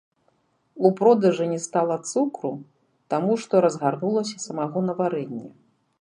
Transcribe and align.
У 0.87 0.91
продажы 0.99 1.45
не 1.51 1.59
стала 1.65 1.97
цукру, 2.13 2.53
таму 3.15 3.37
што 3.45 3.53
разгарнулася 3.67 4.37
самагонаварэнне. 4.47 5.45